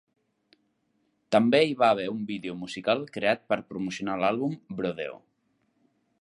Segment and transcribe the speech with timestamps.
[1.35, 5.21] També hi va haver un vídeo musical creat per promocionar l'àlbum, "Brodeo".